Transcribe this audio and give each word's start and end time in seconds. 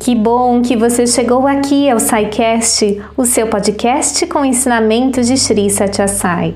Que 0.00 0.14
bom 0.14 0.62
que 0.62 0.74
você 0.74 1.06
chegou 1.06 1.46
aqui 1.46 1.90
ao 1.90 2.00
SciCast, 2.00 3.02
o 3.18 3.26
seu 3.26 3.48
podcast 3.48 4.26
com 4.28 4.42
ensinamentos 4.42 5.26
de 5.26 5.36
Sri 5.36 5.68
Satyasai. 5.68 6.54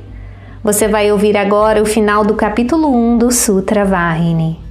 Você 0.62 0.88
vai 0.88 1.12
ouvir 1.12 1.36
agora 1.36 1.82
o 1.82 1.84
final 1.84 2.24
do 2.24 2.34
capítulo 2.36 2.88
1 2.88 3.18
do 3.18 3.30
Sutra 3.30 3.84
Vahini. 3.84 4.63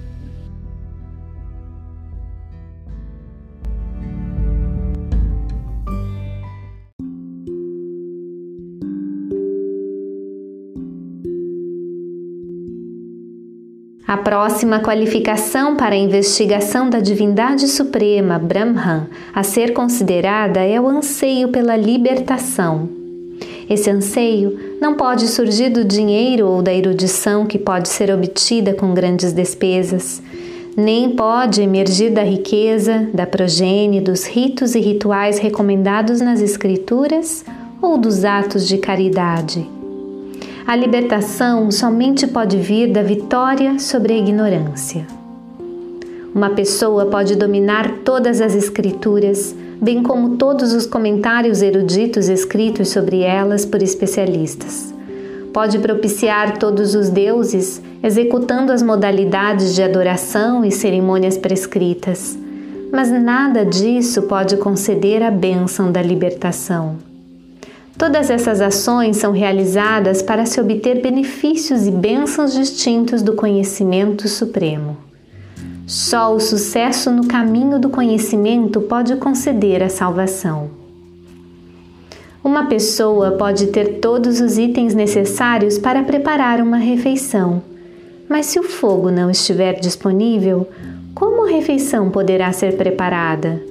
A 14.14 14.18
próxima 14.18 14.80
qualificação 14.80 15.76
para 15.76 15.96
a 15.96 15.98
investigação 15.98 16.88
da 16.88 17.00
divindade 17.00 17.68
suprema, 17.68 18.38
Brahman, 18.38 19.08
a 19.34 19.42
ser 19.42 19.74
considerada 19.74 20.60
é 20.60 20.80
o 20.80 20.88
anseio 20.88 21.48
pela 21.48 21.76
libertação. 21.76 22.88
Esse 23.68 23.90
anseio 23.90 24.78
não 24.80 24.94
pode 24.94 25.28
surgir 25.28 25.72
do 25.72 25.84
dinheiro 25.84 26.46
ou 26.48 26.62
da 26.62 26.72
erudição 26.72 27.48
que 27.48 27.58
pode 27.58 27.90
ser 27.90 28.14
obtida 28.14 28.72
com 28.76 28.94
grandes 28.94 29.34
despesas, 29.34 30.22
nem 30.78 31.10
pode 31.16 31.64
emergir 31.64 32.12
da 32.12 32.22
riqueza, 32.22 33.10
da 33.16 33.26
progênie, 33.26 34.00
dos 34.00 34.28
ritos 34.28 34.76
e 34.76 34.80
rituais 34.80 35.40
recomendados 35.40 36.22
nas 36.22 36.40
Escrituras 36.40 37.44
ou 37.82 37.98
dos 37.98 38.24
atos 38.24 38.68
de 38.68 38.78
caridade. 38.78 39.68
A 40.66 40.78
libertação 40.78 41.70
somente 41.70 42.26
pode 42.26 42.58
vir 42.58 42.92
da 42.92 43.04
vitória 43.04 43.78
sobre 43.80 44.14
a 44.14 44.18
ignorância. 44.18 45.06
Uma 46.34 46.52
pessoa 46.52 47.06
pode 47.08 47.36
dominar 47.36 48.00
todas 48.06 48.40
as 48.40 48.56
escrituras, 48.56 49.54
bem 49.82 50.02
como 50.02 50.38
todos 50.38 50.72
os 50.72 50.86
comentários 50.86 51.62
eruditos 51.62 52.30
escritos 52.30 52.90
sobre 52.90 53.20
elas 53.20 53.66
por 53.66 53.84
especialistas. 53.84 54.94
Pode 55.54 55.80
propiciar 55.80 56.58
todos 56.58 56.96
os 56.96 57.10
deuses, 57.10 57.82
executando 58.02 58.72
as 58.72 58.82
modalidades 58.82 59.76
de 59.76 59.84
adoração 59.84 60.64
e 60.64 60.72
cerimônias 60.72 61.38
prescritas, 61.38 62.38
mas 62.90 63.12
nada 63.12 63.66
disso 63.66 64.24
pode 64.24 64.56
conceder 64.58 65.22
a 65.22 65.30
bênção 65.30 65.92
da 65.92 66.02
libertação. 66.02 67.13
Todas 67.98 68.30
essas 68.30 68.60
ações 68.60 69.18
são 69.18 69.32
realizadas 69.32 70.22
para 70.22 70.46
se 70.46 70.60
obter 70.60 71.02
benefícios 71.02 71.86
e 71.86 71.92
bênçãos 71.92 72.54
distintos 72.54 73.22
do 73.22 73.34
conhecimento 73.34 74.28
supremo. 74.28 74.98
Só 75.86 76.34
o 76.34 76.40
sucesso 76.40 77.12
no 77.12 77.28
caminho 77.28 77.80
do 77.80 77.90
conhecimento 77.90 78.82
pode 78.82 79.16
conceder 79.18 79.84
a 79.84 79.90
salvação. 79.90 80.72
Uma 82.44 82.66
pessoa 82.66 83.32
pode 83.32 83.68
ter 83.68 84.00
todos 84.00 84.42
os 84.42 84.58
itens 84.58 84.94
necessários 84.94 85.78
para 85.78 86.04
preparar 86.04 86.62
uma 86.62 86.78
refeição, 86.78 87.62
mas 88.28 88.48
se 88.48 88.60
o 88.60 88.64
fogo 88.64 89.12
não 89.12 89.30
estiver 89.30 89.80
disponível, 89.80 90.68
como 91.14 91.46
a 91.46 91.50
refeição 91.50 92.10
poderá 92.10 92.52
ser 92.52 92.76
preparada? 92.76 93.62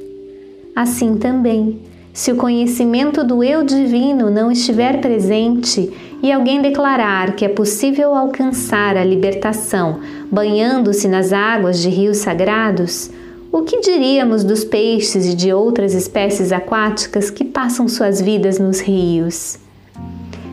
Assim 0.75 1.17
também, 1.17 1.81
se 2.13 2.31
o 2.31 2.37
conhecimento 2.37 3.25
do 3.25 3.43
eu 3.43 3.65
divino 3.65 4.31
não 4.31 4.53
estiver 4.53 5.01
presente 5.01 5.91
e 6.23 6.31
alguém 6.31 6.61
declarar 6.61 7.35
que 7.35 7.45
é 7.45 7.49
possível 7.49 8.15
alcançar 8.15 8.99
a 8.99 9.05
libertação 9.05 10.01
banhando-se 10.31 11.09
nas 11.09 11.33
águas 11.33 11.81
de 11.81 11.89
rios 11.89 12.19
sagrados, 12.19 13.11
o 13.51 13.63
que 13.63 13.81
diríamos 13.81 14.45
dos 14.45 14.63
peixes 14.63 15.27
e 15.27 15.35
de 15.35 15.53
outras 15.53 15.95
espécies 15.95 16.53
aquáticas 16.53 17.31
que 17.31 17.45
passam 17.45 17.89
suas 17.89 18.21
vidas 18.21 18.59
nos 18.59 18.81
rios? 18.81 19.59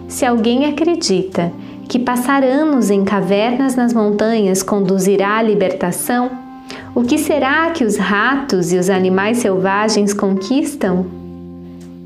Se 0.07 0.25
alguém 0.25 0.65
acredita 0.65 1.51
que 1.89 1.99
passar 1.99 2.43
anos 2.43 2.89
em 2.89 3.03
cavernas 3.03 3.75
nas 3.75 3.93
montanhas 3.93 4.63
conduzirá 4.63 5.37
à 5.37 5.41
libertação, 5.41 6.31
o 6.95 7.03
que 7.03 7.17
será 7.17 7.69
que 7.71 7.83
os 7.83 7.97
ratos 7.97 8.71
e 8.71 8.77
os 8.77 8.89
animais 8.89 9.37
selvagens 9.39 10.13
conquistam? 10.13 11.18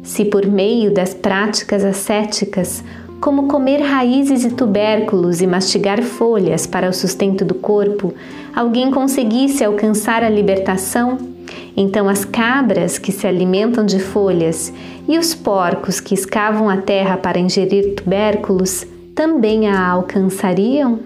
Se 0.04 0.26
por 0.26 0.46
meio 0.46 0.94
das 0.94 1.14
práticas 1.14 1.84
ascéticas, 1.86 2.84
como 3.22 3.48
comer 3.48 3.82
raízes 3.82 4.44
e 4.44 4.50
tubérculos 4.50 5.40
e 5.42 5.48
mastigar 5.48 6.04
folhas 6.04 6.68
para 6.68 6.90
o 6.90 6.94
sustento 6.94 7.46
do 7.46 7.54
corpo, 7.54 8.14
alguém 8.54 8.92
conseguisse 8.92 9.64
alcançar 9.64 10.22
a 10.22 10.30
libertação, 10.30 11.18
então 11.76 12.10
as 12.10 12.26
cabras 12.26 13.00
que 13.00 13.14
se 13.14 13.26
alimentam 13.26 13.86
de 13.86 13.98
folhas 13.98 14.74
e 15.08 15.18
os 15.18 15.34
porcos 15.34 16.02
que 16.02 16.14
escavam 16.14 16.68
a 16.68 16.78
terra 16.78 17.16
para 17.16 17.40
ingerir 17.40 17.96
tubérculos 17.96 18.86
também 19.16 19.70
a 19.70 19.88
alcançariam? 19.88 21.00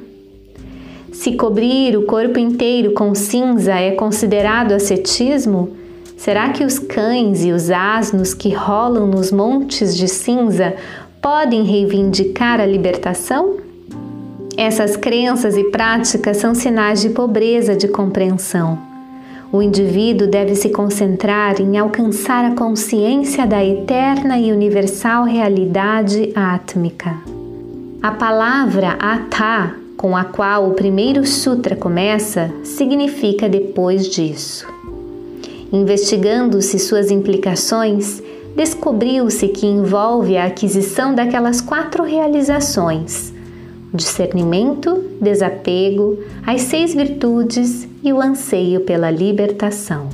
Se 1.12 1.34
cobrir 1.34 1.96
o 1.96 2.08
corpo 2.08 2.40
inteiro 2.40 2.94
com 2.94 3.14
cinza 3.14 3.76
é 3.76 3.92
considerado 3.92 4.72
ascetismo, 4.72 5.70
Será 6.18 6.50
que 6.50 6.66
os 6.66 6.80
cães 6.80 7.46
e 7.46 7.52
os 7.52 7.70
asnos 7.70 8.34
que 8.34 8.54
rolam 8.54 9.06
nos 9.06 9.32
montes 9.32 9.96
de 9.96 10.08
cinza 10.08 10.76
podem 11.22 11.64
reivindicar 11.64 12.60
a 12.60 12.66
libertação? 12.66 13.58
Essas 14.58 14.98
crenças 14.98 15.56
e 15.56 15.66
práticas 15.66 16.38
são 16.38 16.56
sinais 16.56 17.00
de 17.00 17.10
pobreza 17.10 17.76
de 17.76 17.88
compreensão. 17.88 18.80
O 19.52 19.62
indivíduo 19.62 20.28
deve 20.28 20.56
se 20.56 20.70
concentrar 20.70 21.62
em 21.62 21.78
alcançar 21.78 22.44
a 22.44 22.56
consciência 22.56 23.46
da 23.46 23.64
eterna 23.64 24.40
e 24.40 24.52
universal 24.52 25.24
realidade 25.24 26.34
átmica. 26.36 27.16
A 28.02 28.12
palavra 28.12 28.98
Atá, 29.00 29.76
com 29.96 30.18
a 30.18 30.26
qual 30.26 30.68
o 30.68 30.74
primeiro 30.74 31.26
sutra 31.26 31.76
começa, 31.76 32.52
significa 32.64 33.48
depois 33.48 34.10
disso. 34.10 34.77
Investigando-se 35.72 36.80
suas 36.80 37.12
implicações, 37.12 38.22
descobriu-se 38.56 39.50
que 39.50 39.66
envolve 39.66 40.38
a 40.38 40.46
aquisição 40.46 41.14
daquelas 41.14 41.60
quatro 41.60 42.04
realizações: 42.04 43.34
discernimento, 43.94 45.04
desapego, 45.22 46.20
as 46.46 46.62
seis 46.62 46.94
virtudes 46.94 47.88
e 48.04 48.14
o 48.14 48.22
anseio 48.22 48.82
pela 48.82 49.12
libertação. 49.12 50.10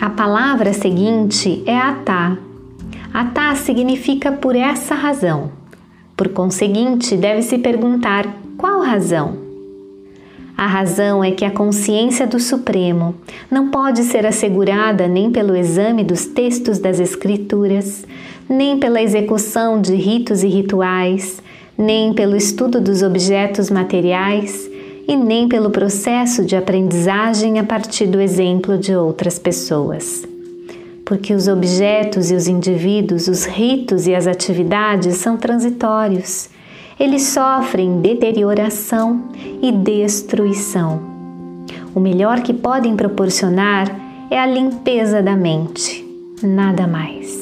A 0.00 0.10
palavra 0.10 0.72
seguinte 0.72 1.62
é 1.66 1.76
atá. 1.76 2.36
Atá 3.12 3.54
significa 3.54 4.32
por 4.32 4.54
essa 4.54 4.94
razão. 4.94 5.50
Por 6.16 6.28
conseguinte, 6.28 7.16
deve-se 7.16 7.58
perguntar 7.58 8.26
qual 8.56 8.82
razão? 8.82 9.45
A 10.56 10.66
razão 10.66 11.22
é 11.22 11.32
que 11.32 11.44
a 11.44 11.50
consciência 11.50 12.26
do 12.26 12.40
Supremo 12.40 13.14
não 13.50 13.70
pode 13.70 14.02
ser 14.04 14.24
assegurada 14.24 15.06
nem 15.06 15.30
pelo 15.30 15.54
exame 15.54 16.02
dos 16.02 16.24
textos 16.24 16.78
das 16.78 16.98
Escrituras, 16.98 18.06
nem 18.48 18.78
pela 18.78 19.02
execução 19.02 19.78
de 19.78 19.94
ritos 19.94 20.42
e 20.42 20.48
rituais, 20.48 21.42
nem 21.76 22.14
pelo 22.14 22.34
estudo 22.34 22.80
dos 22.80 23.02
objetos 23.02 23.68
materiais 23.68 24.66
e 25.06 25.14
nem 25.14 25.46
pelo 25.46 25.68
processo 25.68 26.42
de 26.42 26.56
aprendizagem 26.56 27.58
a 27.58 27.64
partir 27.64 28.06
do 28.06 28.18
exemplo 28.18 28.78
de 28.78 28.96
outras 28.96 29.38
pessoas. 29.38 30.26
Porque 31.04 31.34
os 31.34 31.48
objetos 31.48 32.30
e 32.30 32.34
os 32.34 32.48
indivíduos, 32.48 33.28
os 33.28 33.44
ritos 33.44 34.06
e 34.06 34.14
as 34.14 34.26
atividades 34.26 35.16
são 35.16 35.36
transitórios 35.36 36.48
eles 36.98 37.22
sofrem 37.24 38.00
deterioração 38.00 39.24
e 39.62 39.70
destruição. 39.70 41.00
O 41.94 42.00
melhor 42.00 42.40
que 42.40 42.54
podem 42.54 42.96
proporcionar 42.96 43.90
é 44.30 44.38
a 44.38 44.46
limpeza 44.46 45.22
da 45.22 45.36
mente, 45.36 46.04
nada 46.42 46.86
mais. 46.86 47.36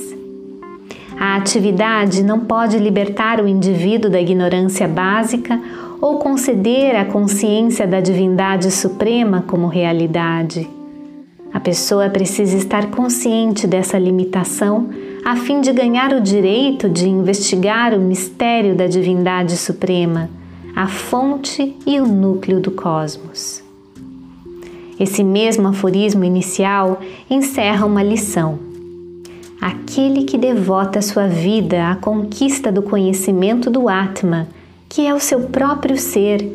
A 1.19 1.37
atividade 1.37 2.23
não 2.23 2.40
pode 2.40 2.79
libertar 2.79 3.40
o 3.40 3.49
indivíduo 3.49 4.11
da 4.11 4.20
ignorância 4.20 4.88
básica 4.88 5.61
ou 6.00 6.19
conceder 6.19 6.96
a 6.96 7.05
consciência 7.05 7.87
da 7.87 8.00
divindade 8.00 8.70
suprema 8.70 9.44
como 9.46 9.69
realidade. 9.69 10.69
A 11.52 11.61
pessoa 11.61 12.11
precisa 12.11 12.56
estar 12.56 12.90
consciente 12.90 13.67
dessa 13.67 13.96
limitação 13.96 14.90
a 15.25 15.37
fim 15.37 15.62
de 15.62 15.73
ganhar 15.73 16.12
o 16.12 16.21
direito 16.21 16.87
de 16.87 17.09
investigar 17.09 17.94
o 17.94 18.00
mistério 18.00 18.75
da 18.75 18.87
divindade 18.87 19.56
suprema, 19.56 20.29
a 20.76 20.87
fonte 20.87 21.75
e 21.87 21.99
o 21.99 22.06
núcleo 22.06 22.61
do 22.61 22.71
cosmos. 22.71 23.62
Esse 25.00 25.25
mesmo 25.25 25.69
aforismo 25.69 26.25
inicial 26.25 27.00
encerra 27.31 27.87
uma 27.87 28.03
lição. 28.03 28.59
Aquele 29.59 30.25
que 30.25 30.37
devota 30.37 31.00
sua 31.00 31.27
vida 31.27 31.91
à 31.91 31.97
conquista 31.97 32.70
do 32.70 32.82
conhecimento 32.82 33.70
do 33.70 33.88
Atma, 33.88 34.47
que 34.91 35.06
é 35.06 35.15
o 35.15 35.20
seu 35.20 35.41
próprio 35.49 35.97
ser, 35.97 36.47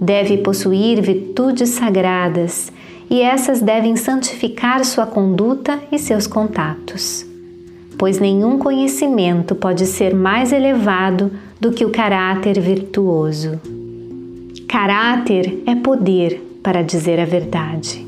deve 0.00 0.38
possuir 0.38 1.02
virtudes 1.02 1.70
sagradas 1.70 2.72
e 3.10 3.20
essas 3.20 3.60
devem 3.60 3.96
santificar 3.96 4.82
sua 4.82 5.04
conduta 5.04 5.78
e 5.92 5.98
seus 5.98 6.26
contatos. 6.26 7.33
Pois 8.04 8.20
nenhum 8.20 8.58
conhecimento 8.58 9.54
pode 9.54 9.86
ser 9.86 10.14
mais 10.14 10.52
elevado 10.52 11.30
do 11.58 11.72
que 11.72 11.86
o 11.86 11.90
caráter 11.90 12.60
virtuoso. 12.60 13.58
Caráter 14.68 15.62
é 15.64 15.74
poder, 15.74 16.58
para 16.62 16.82
dizer 16.82 17.18
a 17.18 17.24
verdade. 17.24 18.06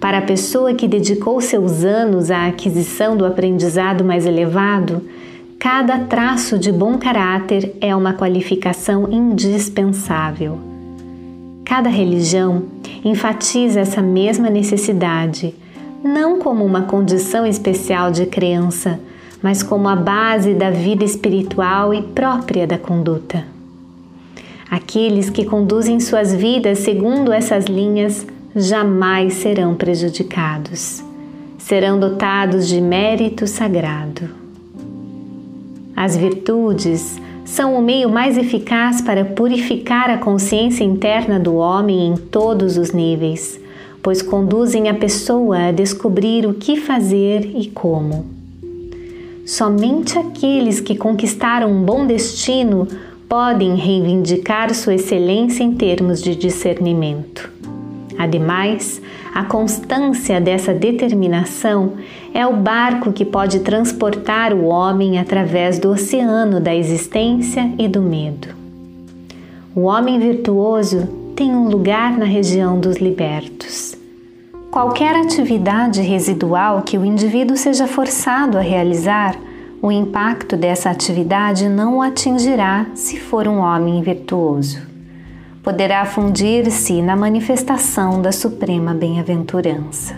Para 0.00 0.16
a 0.16 0.22
pessoa 0.22 0.72
que 0.72 0.88
dedicou 0.88 1.38
seus 1.42 1.84
anos 1.84 2.30
à 2.30 2.46
aquisição 2.46 3.14
do 3.14 3.26
aprendizado 3.26 4.02
mais 4.02 4.24
elevado, 4.24 5.02
cada 5.58 5.98
traço 5.98 6.58
de 6.58 6.72
bom 6.72 6.96
caráter 6.96 7.76
é 7.78 7.94
uma 7.94 8.14
qualificação 8.14 9.06
indispensável. 9.12 10.58
Cada 11.62 11.90
religião 11.90 12.62
enfatiza 13.04 13.80
essa 13.80 14.00
mesma 14.00 14.48
necessidade, 14.48 15.54
não 16.02 16.38
como 16.38 16.64
uma 16.64 16.84
condição 16.84 17.44
especial 17.44 18.10
de 18.10 18.24
crença, 18.24 18.98
mas 19.42 19.62
como 19.62 19.88
a 19.88 19.96
base 19.96 20.54
da 20.54 20.70
vida 20.70 21.04
espiritual 21.04 21.94
e 21.94 22.02
própria 22.02 22.66
da 22.66 22.78
conduta. 22.78 23.44
Aqueles 24.70 25.28
que 25.28 25.44
conduzem 25.44 25.98
suas 25.98 26.32
vidas 26.32 26.80
segundo 26.80 27.32
essas 27.32 27.64
linhas 27.64 28.26
jamais 28.54 29.34
serão 29.34 29.74
prejudicados. 29.74 31.02
Serão 31.58 31.98
dotados 31.98 32.68
de 32.68 32.80
mérito 32.80 33.46
sagrado. 33.46 34.28
As 35.96 36.16
virtudes 36.16 37.20
são 37.44 37.76
o 37.76 37.82
meio 37.82 38.08
mais 38.08 38.38
eficaz 38.38 39.00
para 39.00 39.24
purificar 39.24 40.08
a 40.08 40.18
consciência 40.18 40.84
interna 40.84 41.38
do 41.38 41.56
homem 41.56 42.06
em 42.06 42.16
todos 42.16 42.76
os 42.76 42.92
níveis, 42.92 43.60
pois 44.02 44.22
conduzem 44.22 44.88
a 44.88 44.94
pessoa 44.94 45.68
a 45.68 45.72
descobrir 45.72 46.46
o 46.46 46.54
que 46.54 46.76
fazer 46.76 47.50
e 47.56 47.68
como. 47.68 48.39
Somente 49.44 50.18
aqueles 50.18 50.80
que 50.80 50.96
conquistaram 50.96 51.70
um 51.70 51.82
bom 51.82 52.06
destino 52.06 52.86
podem 53.28 53.76
reivindicar 53.76 54.74
sua 54.74 54.94
excelência 54.94 55.62
em 55.62 55.72
termos 55.72 56.22
de 56.22 56.34
discernimento. 56.34 57.50
Ademais, 58.18 59.00
a 59.34 59.44
constância 59.44 60.40
dessa 60.40 60.74
determinação 60.74 61.94
é 62.34 62.46
o 62.46 62.56
barco 62.56 63.12
que 63.12 63.24
pode 63.24 63.60
transportar 63.60 64.52
o 64.52 64.66
homem 64.66 65.18
através 65.18 65.78
do 65.78 65.90
oceano 65.90 66.60
da 66.60 66.74
existência 66.74 67.72
e 67.78 67.88
do 67.88 68.02
medo. 68.02 68.48
O 69.74 69.82
homem 69.82 70.18
virtuoso 70.18 71.08
tem 71.34 71.54
um 71.54 71.68
lugar 71.68 72.18
na 72.18 72.26
região 72.26 72.78
dos 72.78 72.96
libertos. 72.96 73.89
Qualquer 74.70 75.16
atividade 75.16 76.00
residual 76.00 76.82
que 76.82 76.96
o 76.96 77.04
indivíduo 77.04 77.56
seja 77.56 77.86
forçado 77.86 78.56
a 78.56 78.60
realizar, 78.60 79.36
o 79.82 79.90
impacto 79.90 80.56
dessa 80.56 80.90
atividade 80.90 81.68
não 81.68 81.98
o 81.98 82.02
atingirá 82.02 82.86
se 82.94 83.18
for 83.18 83.48
um 83.48 83.58
homem 83.58 84.00
virtuoso 84.02 84.90
poderá 85.62 86.06
fundir-se 86.06 87.02
na 87.02 87.14
manifestação 87.14 88.22
da 88.22 88.32
suprema 88.32 88.94
bem-aventurança. 88.94 90.14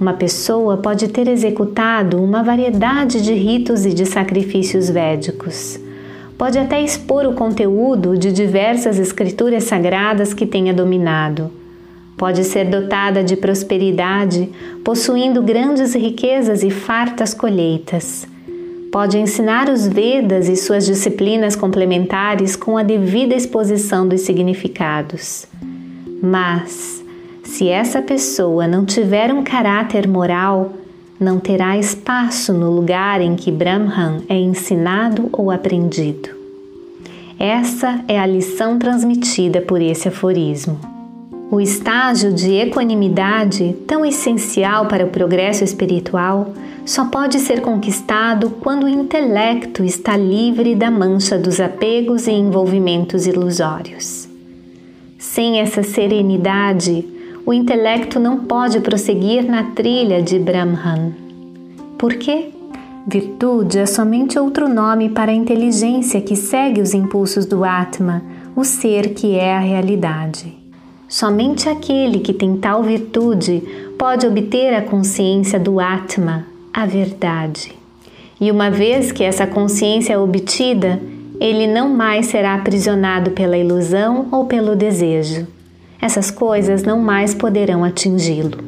Uma 0.00 0.14
pessoa 0.14 0.78
pode 0.78 1.08
ter 1.08 1.28
executado 1.28 2.22
uma 2.22 2.42
variedade 2.42 3.22
de 3.22 3.32
ritos 3.32 3.84
e 3.84 3.92
de 3.92 4.06
sacrifícios 4.06 4.88
védicos. 4.90 5.78
Pode 6.36 6.58
até 6.58 6.82
expor 6.82 7.26
o 7.26 7.34
conteúdo 7.34 8.16
de 8.16 8.32
diversas 8.32 8.98
escrituras 8.98 9.64
sagradas 9.64 10.32
que 10.32 10.46
tenha 10.46 10.72
dominado. 10.72 11.50
Pode 12.20 12.44
ser 12.44 12.66
dotada 12.66 13.24
de 13.24 13.34
prosperidade, 13.34 14.48
possuindo 14.84 15.42
grandes 15.42 15.94
riquezas 15.94 16.62
e 16.62 16.70
fartas 16.70 17.34
colheitas 17.34 18.28
Pode 18.90 19.16
ensinar 19.18 19.68
os 19.68 19.86
Vedas 19.86 20.48
e 20.48 20.56
suas 20.56 20.84
disciplinas 20.84 21.54
complementares 21.54 22.56
com 22.56 22.76
a 22.76 22.82
devida 22.82 23.36
exposição 23.36 24.06
dos 24.06 24.22
significados. 24.22 25.46
Mas, 26.20 27.02
se 27.44 27.68
essa 27.68 28.02
pessoa 28.02 28.66
não 28.66 28.84
tiver 28.84 29.32
um 29.32 29.44
caráter 29.44 30.08
moral, 30.08 30.72
não 31.20 31.38
terá 31.38 31.78
espaço 31.78 32.52
no 32.52 32.68
lugar 32.68 33.20
em 33.20 33.36
que 33.36 33.52
Brahman 33.52 34.24
é 34.28 34.34
ensinado 34.34 35.28
ou 35.32 35.52
aprendido. 35.52 36.30
Essa 37.38 38.04
é 38.08 38.18
a 38.18 38.26
lição 38.26 38.76
transmitida 38.76 39.60
por 39.60 39.80
esse 39.80 40.08
aforismo. 40.08 40.89
O 41.50 41.60
estágio 41.60 42.32
de 42.32 42.54
equanimidade, 42.54 43.74
tão 43.84 44.06
essencial 44.06 44.86
para 44.86 45.04
o 45.04 45.08
progresso 45.08 45.64
espiritual, 45.64 46.54
só 46.86 47.06
pode 47.06 47.40
ser 47.40 47.60
conquistado 47.60 48.50
quando 48.60 48.84
o 48.84 48.88
intelecto 48.88 49.82
está 49.82 50.16
livre 50.16 50.76
da 50.76 50.92
mancha 50.92 51.36
dos 51.36 51.58
apegos 51.58 52.28
e 52.28 52.30
envolvimentos 52.30 53.26
ilusórios. 53.26 54.28
Sem 55.18 55.58
essa 55.58 55.82
serenidade, 55.82 57.04
o 57.44 57.52
intelecto 57.52 58.20
não 58.20 58.44
pode 58.44 58.78
prosseguir 58.78 59.44
na 59.44 59.64
trilha 59.72 60.22
de 60.22 60.38
Brahman. 60.38 61.12
Por 61.98 62.14
quê? 62.14 62.50
Virtude 63.08 63.78
é 63.80 63.86
somente 63.86 64.38
outro 64.38 64.68
nome 64.68 65.08
para 65.08 65.32
a 65.32 65.34
inteligência 65.34 66.20
que 66.20 66.36
segue 66.36 66.80
os 66.80 66.94
impulsos 66.94 67.44
do 67.44 67.64
Atma, 67.64 68.22
o 68.54 68.62
ser 68.62 69.14
que 69.14 69.34
é 69.34 69.56
a 69.56 69.58
realidade. 69.58 70.59
Somente 71.10 71.68
aquele 71.68 72.20
que 72.20 72.32
tem 72.32 72.56
tal 72.56 72.84
virtude 72.84 73.64
pode 73.98 74.24
obter 74.24 74.72
a 74.72 74.80
consciência 74.80 75.58
do 75.58 75.80
Atma, 75.80 76.46
a 76.72 76.86
verdade. 76.86 77.74
E 78.40 78.48
uma 78.48 78.70
vez 78.70 79.10
que 79.10 79.24
essa 79.24 79.44
consciência 79.44 80.12
é 80.12 80.18
obtida, 80.18 81.02
ele 81.40 81.66
não 81.66 81.88
mais 81.88 82.26
será 82.26 82.54
aprisionado 82.54 83.32
pela 83.32 83.58
ilusão 83.58 84.28
ou 84.30 84.44
pelo 84.44 84.76
desejo. 84.76 85.48
Essas 86.00 86.30
coisas 86.30 86.84
não 86.84 87.00
mais 87.00 87.34
poderão 87.34 87.82
atingi-lo. 87.82 88.58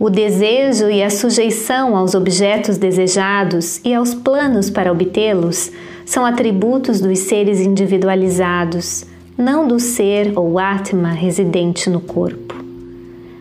O 0.00 0.10
desejo 0.10 0.90
e 0.90 1.04
a 1.04 1.08
sujeição 1.08 1.96
aos 1.96 2.16
objetos 2.16 2.78
desejados 2.78 3.80
e 3.84 3.94
aos 3.94 4.12
planos 4.12 4.70
para 4.70 4.90
obtê-los 4.90 5.70
são 6.04 6.26
atributos 6.26 7.00
dos 7.00 7.20
seres 7.20 7.60
individualizados, 7.60 9.06
não 9.38 9.68
do 9.68 9.78
ser 9.78 10.32
ou 10.36 10.58
Atma 10.58 11.10
residente 11.10 11.88
no 11.88 12.00
corpo. 12.00 12.56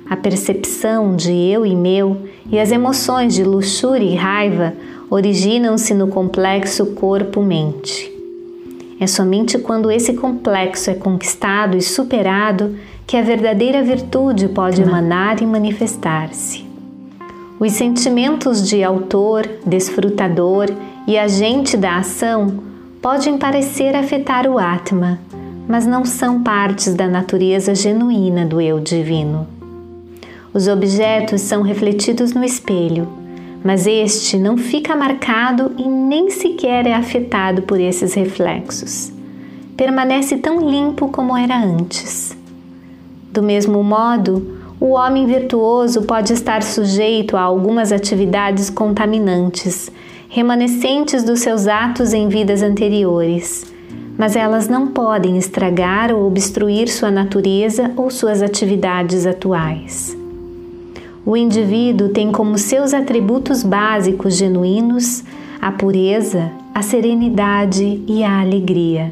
A 0.08 0.16
percepção 0.16 1.16
de 1.16 1.32
eu 1.32 1.66
e 1.66 1.76
meu 1.76 2.28
e 2.52 2.60
as 2.60 2.72
emoções 2.72 3.34
de 3.34 3.44
luxúria 3.44 4.06
e 4.06 4.16
raiva 4.16 4.76
originam-se 5.10 5.96
no 5.96 6.08
complexo 6.08 6.86
corpo-mente. 6.94 8.14
É 9.00 9.08
somente 9.08 9.58
quando 9.58 9.90
esse 9.90 10.14
complexo 10.14 10.92
é 10.92 10.94
conquistado 10.94 11.76
e 11.76 11.82
superado 11.82 12.76
que 13.08 13.18
a 13.18 13.24
verdadeira 13.24 13.82
virtude 13.82 14.48
pode 14.50 14.82
emanar 14.84 15.42
e 15.42 15.48
manifestar-se. 15.48 16.64
Os 17.60 17.72
sentimentos 17.74 18.70
de 18.70 18.84
autor, 18.84 19.50
desfrutador 19.66 20.68
e 21.08 21.18
agente 21.18 21.76
da 21.76 21.98
ação 21.98 22.60
podem 23.02 23.38
parecer 23.38 23.96
afetar 23.96 24.48
o 24.48 24.60
Atma, 24.60 25.20
mas 25.68 25.86
não 25.86 26.06
são 26.06 26.42
partes 26.42 26.94
da 26.94 27.08
natureza 27.08 27.76
genuína 27.76 28.46
do 28.46 28.62
eu 28.62 28.80
divino. 28.80 29.48
Os 30.54 30.68
objetos 30.68 31.42
são 31.42 31.62
refletidos 31.62 32.34
no 32.34 32.44
espelho, 32.44 33.08
mas 33.64 33.86
este 33.86 34.38
não 34.38 34.58
fica 34.58 34.96
marcado 34.96 35.74
e 35.78 35.88
nem 35.88 36.30
sequer 36.30 36.88
é 36.88 36.94
afetado 36.94 37.64
por 37.64 37.80
esses 37.80 38.14
reflexos. 38.14 39.12
Permanece 39.76 40.38
tão 40.38 40.60
limpo 40.60 41.10
como 41.10 41.36
era 41.36 41.58
antes. 41.58 42.36
Do 43.32 43.44
mesmo 43.44 43.84
modo, 43.84 44.58
o 44.80 44.92
homem 44.92 45.26
virtuoso 45.26 46.04
pode 46.04 46.34
estar 46.34 46.64
sujeito 46.64 47.36
a 47.36 47.42
algumas 47.42 47.92
atividades 47.92 48.70
contaminantes, 48.70 49.92
remanescentes 50.30 51.24
dos 51.24 51.42
seus 51.42 51.68
atos 51.68 52.14
em 52.14 52.30
vidas 52.30 52.64
anteriores, 52.64 53.66
mas 54.18 54.36
elas 54.36 54.68
não 54.68 54.88
podem 54.88 55.38
estragar 55.38 56.12
ou 56.12 56.26
obstruir 56.26 56.90
sua 56.90 57.12
natureza 57.12 57.92
ou 57.96 58.10
suas 58.10 58.42
atividades 58.42 59.26
atuais. 59.26 60.18
O 61.26 61.38
indivíduo 61.38 62.10
tem 62.10 62.32
como 62.32 62.58
seus 62.58 62.94
atributos 62.94 63.62
básicos 63.62 64.36
genuínos 64.36 65.24
a 65.62 65.72
pureza, 65.72 66.52
a 66.74 66.82
serenidade 66.82 68.02
e 68.08 68.24
a 68.24 68.40
alegria. 68.40 69.12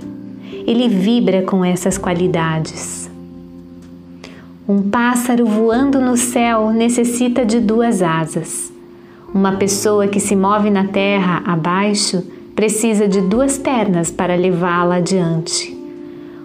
Ele 0.66 0.88
vibra 0.88 1.42
com 1.42 1.64
essas 1.64 1.98
qualidades. 1.98 3.10
Um 4.68 4.90
pássaro 4.90 5.46
voando 5.46 6.00
no 6.00 6.18
céu 6.18 6.72
necessita 6.72 7.46
de 7.46 7.60
duas 7.60 8.02
asas. 8.02 8.72
Uma 9.34 9.58
pessoa 9.58 10.08
que 10.08 10.20
se 10.20 10.36
move 10.36 10.70
na 10.70 10.86
terra 10.86 11.44
abaixo 11.46 12.24
precisa 12.56 13.08
de 13.08 13.20
duas 13.22 13.58
pernas 13.58 14.10
para 14.10 14.36
levá-la 14.36 14.96
adiante. 14.96 15.76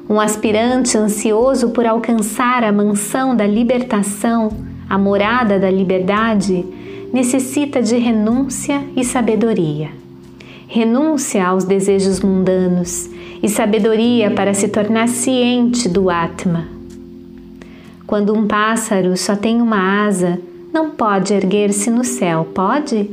Um 0.09 0.21
aspirante 0.21 0.99
ansioso 0.99 1.71
por 1.71 1.87
alcançar 1.87 2.65
a 2.65 2.73
mansão 2.73 3.37
da 3.37 3.47
libertação, 3.47 4.51
a 4.89 4.99
morada 4.99 5.57
da 5.57 5.71
liberdade, 5.71 6.67
necessita 7.13 7.81
de 7.81 7.97
renúncia 7.97 8.83
e 8.97 9.05
sabedoria. 9.05 9.91
Renúncia 10.67 11.47
aos 11.47 11.65
desejos 11.65 12.21
mundanos 12.21 13.09
e 13.41 13.49
sabedoria 13.49 14.33
para 14.33 14.53
se 14.53 14.69
tornar 14.69 15.09
ciente 15.09 15.89
do 15.89 16.11
Atma. 16.11 16.67
Quando 18.05 18.37
um 18.37 18.49
pássaro 18.49 19.17
só 19.17 19.37
tem 19.37 19.63
uma 19.63 20.05
asa, 20.05 20.41
não 20.73 20.91
pode 20.91 21.33
erguer-se 21.33 21.89
no 21.89 22.03
céu, 22.03 22.49
pode? 22.53 23.09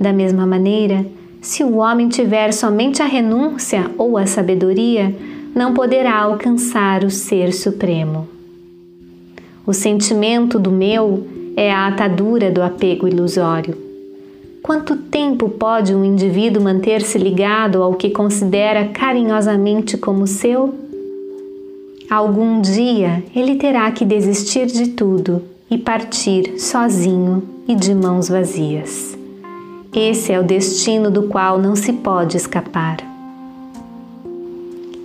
Da 0.00 0.12
mesma 0.12 0.46
maneira, 0.46 1.04
se 1.40 1.64
o 1.64 1.76
homem 1.76 2.08
tiver 2.08 2.52
somente 2.52 3.02
a 3.02 3.06
renúncia 3.06 3.90
ou 3.96 4.18
a 4.18 4.26
sabedoria, 4.26 5.14
não 5.54 5.72
poderá 5.74 6.18
alcançar 6.18 7.02
o 7.02 7.10
Ser 7.10 7.52
Supremo. 7.52 8.28
O 9.66 9.72
sentimento 9.72 10.58
do 10.58 10.70
meu 10.70 11.26
é 11.56 11.72
a 11.72 11.86
atadura 11.86 12.50
do 12.50 12.62
apego 12.62 13.08
ilusório. 13.08 13.76
Quanto 14.62 14.96
tempo 14.96 15.48
pode 15.48 15.94
um 15.94 16.04
indivíduo 16.04 16.62
manter-se 16.62 17.16
ligado 17.16 17.82
ao 17.82 17.94
que 17.94 18.10
considera 18.10 18.88
carinhosamente 18.88 19.96
como 19.96 20.26
seu? 20.26 20.74
Algum 22.08 22.60
dia 22.60 23.22
ele 23.34 23.56
terá 23.56 23.90
que 23.90 24.04
desistir 24.04 24.66
de 24.66 24.88
tudo 24.88 25.42
e 25.70 25.78
partir 25.78 26.58
sozinho 26.58 27.42
e 27.66 27.74
de 27.74 27.94
mãos 27.94 28.28
vazias. 28.28 29.19
Esse 29.94 30.32
é 30.32 30.38
o 30.38 30.44
destino 30.44 31.10
do 31.10 31.24
qual 31.24 31.58
não 31.58 31.74
se 31.74 31.92
pode 31.92 32.36
escapar. 32.36 32.98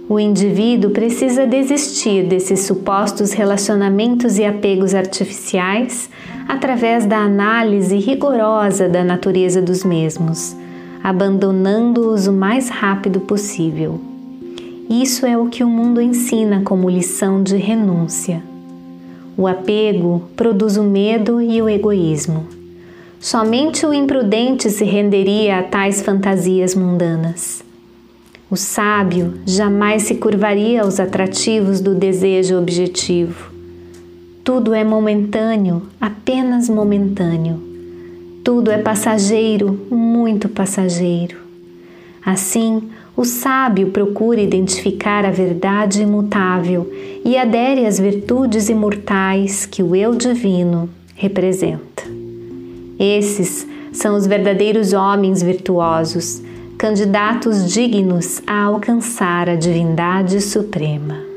O 0.08 0.20
indivíduo 0.20 0.92
precisa 0.92 1.48
desistir 1.48 2.28
desses 2.28 2.60
supostos 2.62 3.32
relacionamentos 3.32 4.38
e 4.38 4.46
apegos 4.46 4.94
artificiais 4.94 6.08
através 6.48 7.08
da 7.08 7.18
análise 7.18 7.98
rigorosa 7.98 8.88
da 8.88 9.04
natureza 9.04 9.60
dos 9.60 9.84
mesmos, 9.84 10.56
abandonando-os 11.04 12.28
o 12.28 12.32
mais 12.32 12.70
rápido 12.70 13.20
possível. 13.22 14.00
Isso 14.88 15.26
é 15.26 15.36
o 15.36 15.48
que 15.48 15.64
o 15.64 15.68
mundo 15.68 16.00
ensina 16.00 16.62
como 16.64 16.88
lição 16.88 17.42
de 17.42 17.58
renúncia. 17.58 18.44
O 19.36 19.48
apego 19.48 20.22
produz 20.36 20.78
o 20.78 20.84
medo 20.84 21.42
e 21.42 21.60
o 21.60 21.68
egoísmo. 21.68 22.55
Somente 23.20 23.86
o 23.86 23.94
imprudente 23.94 24.70
se 24.70 24.84
renderia 24.84 25.60
a 25.60 25.64
tais 25.64 26.02
fantasias 26.02 26.76
mundanas. 26.76 27.64
O 28.50 28.56
sábio 28.56 29.40
jamais 29.46 30.04
se 30.04 30.16
curvaria 30.16 30.84
aos 30.84 31.00
atrativos 31.00 31.82
do 31.82 31.96
desejo 31.96 32.58
objetivo. 32.58 33.52
Tudo 34.44 34.74
é 34.74 34.84
momentâneo, 34.84 35.84
apenas 36.00 36.70
momentâneo. 36.70 37.60
Tudo 38.44 38.70
é 38.70 38.78
passageiro, 38.78 39.88
muito 39.90 40.48
passageiro. 40.48 41.38
Assim, 42.24 42.84
o 43.18 43.26
sábio 43.26 43.90
procura 43.90 44.40
identificar 44.40 45.26
a 45.26 45.32
verdade 45.32 46.04
imutável 46.04 46.92
e 47.24 47.38
adere 47.38 47.86
às 47.86 48.00
virtudes 48.00 48.70
imortais 48.70 49.66
que 49.66 49.82
o 49.82 49.96
eu 49.96 50.14
divino 50.14 50.88
representa. 51.16 51.95
Esses 53.00 53.68
são 53.92 54.16
os 54.16 54.26
verdadeiros 54.26 54.94
homens 54.94 55.42
virtuosos 55.42 56.42
candidatos 56.78 57.72
dignos 57.72 58.42
a 58.46 58.64
alcançar 58.64 59.50
a 59.50 59.56
divindade 59.56 60.42
suprema. 60.42 61.35